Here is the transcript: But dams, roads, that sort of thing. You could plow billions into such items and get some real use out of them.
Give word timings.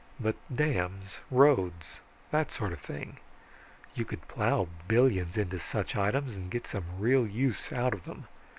But 0.19 0.35
dams, 0.51 1.17
roads, 1.29 1.99
that 2.31 2.49
sort 2.49 2.73
of 2.73 2.79
thing. 2.79 3.17
You 3.93 4.03
could 4.03 4.27
plow 4.27 4.67
billions 4.87 5.37
into 5.37 5.59
such 5.59 5.95
items 5.95 6.35
and 6.35 6.49
get 6.49 6.65
some 6.65 6.85
real 6.97 7.27
use 7.27 7.71
out 7.71 7.93
of 7.93 8.05
them. 8.05 8.23